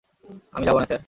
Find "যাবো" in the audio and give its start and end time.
0.65-0.79